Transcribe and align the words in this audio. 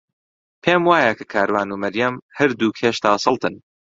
پێم 0.63 0.81
وایە 0.89 1.13
کە 1.19 1.25
کاروان 1.33 1.69
و 1.71 1.81
مەریەم 1.83 2.15
هەردووک 2.37 2.75
هێشتا 2.83 3.11
سەڵتن. 3.23 3.55